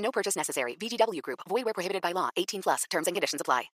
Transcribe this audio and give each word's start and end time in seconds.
No 0.00 0.10
purchase 0.10 0.36
necessary. 0.36 0.76
VGW 0.76 1.22
Group. 1.22 1.40
Void 1.48 1.64
where 1.64 1.74
prohibited 1.74 2.02
by 2.02 2.12
law. 2.12 2.30
18 2.36 2.62
plus. 2.62 2.84
Terms 2.90 3.06
and 3.06 3.14
conditions 3.14 3.40
apply. 3.40 3.70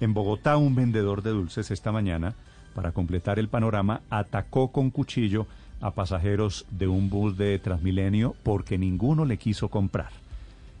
En 0.00 0.14
Bogotá, 0.14 0.56
un 0.56 0.74
vendedor 0.74 1.22
de 1.22 1.30
dulces 1.30 1.70
esta 1.70 1.92
mañana, 1.92 2.34
para 2.74 2.92
completar 2.92 3.38
el 3.38 3.48
panorama, 3.48 4.00
atacó 4.08 4.72
con 4.72 4.90
cuchillo 4.90 5.46
a 5.80 5.90
pasajeros 5.92 6.66
de 6.70 6.88
un 6.88 7.10
bus 7.10 7.36
de 7.36 7.58
Transmilenio 7.58 8.34
porque 8.42 8.78
ninguno 8.78 9.24
le 9.24 9.36
quiso 9.36 9.68
comprar. 9.68 10.10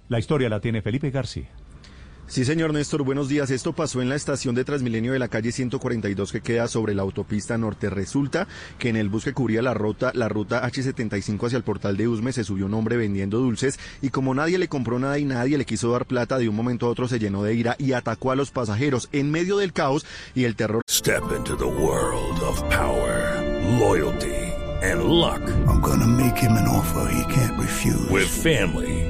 La 0.08 0.18
historia 0.18 0.48
la 0.48 0.60
tiene 0.60 0.82
Felipe 0.82 1.10
García. 1.10 1.48
Sí, 2.30 2.44
señor 2.44 2.72
Néstor, 2.72 3.02
buenos 3.02 3.28
días. 3.28 3.50
Esto 3.50 3.72
pasó 3.72 4.00
en 4.00 4.08
la 4.08 4.14
estación 4.14 4.54
de 4.54 4.62
Transmilenio 4.64 5.12
de 5.12 5.18
la 5.18 5.26
calle 5.26 5.50
142 5.50 6.30
que 6.30 6.40
queda 6.40 6.68
sobre 6.68 6.94
la 6.94 7.02
autopista 7.02 7.58
norte. 7.58 7.90
Resulta 7.90 8.46
que 8.78 8.88
en 8.88 8.94
el 8.94 9.08
bus 9.08 9.24
que 9.24 9.32
cubría 9.32 9.62
la 9.62 9.74
ruta, 9.74 10.12
la 10.14 10.28
ruta 10.28 10.62
H75 10.64 11.48
hacia 11.48 11.56
el 11.56 11.64
portal 11.64 11.96
de 11.96 12.06
Usme 12.06 12.32
se 12.32 12.44
subió 12.44 12.66
un 12.66 12.74
hombre 12.74 12.96
vendiendo 12.96 13.40
dulces 13.40 13.80
y 14.00 14.10
como 14.10 14.32
nadie 14.32 14.58
le 14.58 14.68
compró 14.68 15.00
nada 15.00 15.18
y 15.18 15.24
nadie 15.24 15.58
le 15.58 15.64
quiso 15.64 15.90
dar 15.90 16.06
plata, 16.06 16.38
de 16.38 16.48
un 16.48 16.54
momento 16.54 16.86
a 16.86 16.90
otro 16.90 17.08
se 17.08 17.18
llenó 17.18 17.42
de 17.42 17.54
ira 17.54 17.74
y 17.80 17.94
atacó 17.94 18.30
a 18.30 18.36
los 18.36 18.52
pasajeros 18.52 19.08
en 19.10 19.32
medio 19.32 19.56
del 19.56 19.72
caos 19.72 20.06
y 20.32 20.44
el 20.44 20.54
terror. 20.54 20.82
Step 20.88 21.24
into 21.36 21.56
the 21.56 21.64
world 21.64 22.40
of 22.44 22.62
power, 22.70 23.42
loyalty, 23.80 24.52
and 24.84 25.02
luck. 25.02 25.42
I'm 25.66 25.80
gonna 25.80 26.06
make 26.06 26.36
him 26.40 26.52
an 26.52 26.68
offer 26.68 27.12
he 27.12 27.34
can't 27.34 27.58
refuse. 27.58 28.08
With 28.08 28.28
family, 28.28 29.09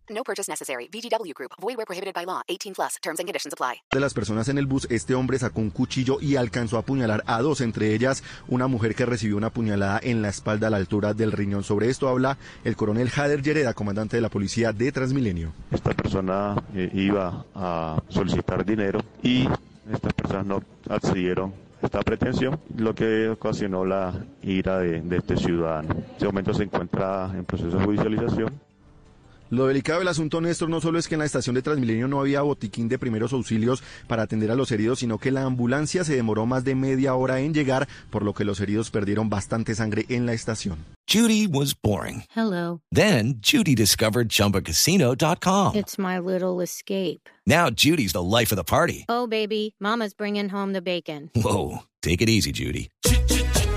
No 0.13 0.23
purchase 0.23 0.49
necessary. 0.49 0.87
VGW 0.91 1.33
Group. 1.33 1.51
Void 1.61 1.77
where 1.77 1.85
prohibited 1.85 2.13
by 2.13 2.25
law. 2.25 2.41
18 2.47 2.73
plus. 2.75 2.95
Terms 3.01 3.19
and 3.19 3.27
conditions 3.27 3.53
apply. 3.53 3.81
de 3.91 3.99
las 3.99 4.13
personas 4.13 4.47
en 4.49 4.57
el 4.57 4.65
bus, 4.65 4.87
este 4.89 5.15
hombre 5.15 5.39
sacó 5.39 5.61
un 5.61 5.69
cuchillo 5.69 6.19
y 6.21 6.35
alcanzó 6.35 6.77
a 6.77 6.81
apuñalar 6.81 7.23
a 7.25 7.41
dos, 7.41 7.61
entre 7.61 7.93
ellas 7.93 8.23
una 8.47 8.67
mujer 8.67 8.95
que 8.95 9.05
recibió 9.05 9.37
una 9.37 9.49
puñalada 9.49 9.99
en 10.03 10.21
la 10.21 10.29
espalda 10.29 10.67
a 10.67 10.69
la 10.69 10.77
altura 10.77 11.13
del 11.13 11.31
riñón. 11.31 11.63
Sobre 11.63 11.89
esto 11.89 12.07
habla 12.07 12.37
el 12.63 12.75
coronel 12.75 13.09
Jader 13.09 13.41
Llereda, 13.41 13.73
comandante 13.73 14.17
de 14.17 14.21
la 14.21 14.29
policía 14.29 14.71
de 14.73 14.91
Transmilenio. 14.91 15.53
Esta 15.71 15.91
persona 15.93 16.55
eh, 16.75 16.89
iba 16.93 17.45
a 17.55 18.01
solicitar 18.09 18.65
dinero 18.65 19.01
y 19.23 19.47
estas 19.91 20.13
personas 20.13 20.45
no 20.45 20.63
accedieron 20.89 21.53
a 21.81 21.85
esta 21.85 21.99
pretensión, 22.01 22.59
lo 22.77 22.93
que 22.93 23.29
ocasionó 23.29 23.85
la 23.85 24.13
ira 24.43 24.79
de, 24.79 25.01
de 25.01 25.17
este 25.17 25.35
ciudadano. 25.37 25.89
En 25.91 26.05
este 26.11 26.25
momento 26.25 26.53
se 26.53 26.63
encuentra 26.63 27.31
en 27.33 27.45
proceso 27.45 27.77
de 27.77 27.85
judicialización. 27.85 28.70
Lo 29.51 29.67
delicado 29.67 29.99
del 29.99 30.07
asunto, 30.07 30.39
Néstor, 30.39 30.69
no 30.69 30.79
solo 30.79 30.97
es 30.97 31.09
que 31.09 31.15
en 31.15 31.19
la 31.19 31.25
estación 31.25 31.55
de 31.55 31.61
Transmilenio 31.61 32.07
no 32.07 32.21
había 32.21 32.41
botiquín 32.41 32.87
de 32.87 32.97
primeros 32.97 33.33
auxilios 33.33 33.83
para 34.07 34.23
atender 34.23 34.49
a 34.49 34.55
los 34.55 34.71
heridos, 34.71 34.99
sino 34.99 35.17
que 35.17 35.29
la 35.29 35.43
ambulancia 35.43 36.05
se 36.05 36.15
demoró 36.15 36.45
más 36.45 36.63
de 36.63 36.73
media 36.73 37.15
hora 37.15 37.41
en 37.41 37.53
llegar, 37.53 37.89
por 38.11 38.23
lo 38.23 38.33
que 38.33 38.45
los 38.45 38.61
heridos 38.61 38.91
perdieron 38.91 39.29
bastante 39.29 39.75
sangre 39.75 40.05
en 40.07 40.25
la 40.25 40.31
estación. 40.31 40.77
Judy 41.05 41.47
was 41.47 41.73
boring. 41.73 42.23
Hello. 42.33 42.79
Then 42.93 43.41
Judy 43.41 43.75
discovered 43.75 44.29
ChumbaCasino.com. 44.29 45.75
It's 45.75 45.97
my 45.99 46.17
little 46.17 46.61
escape. 46.61 47.29
Now 47.45 47.69
Judy's 47.69 48.13
the 48.13 48.23
life 48.23 48.53
of 48.53 48.55
the 48.55 48.63
party. 48.63 49.03
Oh, 49.09 49.27
baby, 49.27 49.75
Mama's 49.81 50.13
bringing 50.13 50.47
home 50.47 50.71
the 50.71 50.81
bacon. 50.81 51.29
Whoa, 51.35 51.79
take 52.01 52.21
it 52.21 52.29
easy, 52.29 52.53
Judy. 52.53 52.89